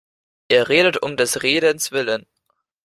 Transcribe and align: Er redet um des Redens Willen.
Er 0.47 0.67
redet 0.69 0.97
um 1.03 1.15
des 1.15 1.43
Redens 1.43 1.91
Willen. 1.91 2.25